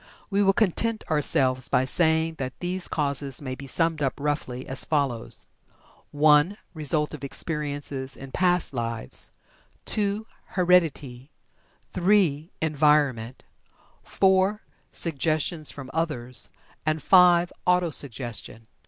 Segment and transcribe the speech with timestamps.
[0.31, 4.83] We will content ourselves by saying that these causes may be summed up, roughly, as
[4.83, 5.45] follows:
[6.09, 9.29] (1) Result of experiences in past lives;
[9.85, 10.25] (2)
[10.57, 11.29] Heredity;
[11.93, 13.43] (3) Environment;
[14.01, 16.49] (4) Suggestion from others;
[16.83, 18.65] and (5) Auto suggestion.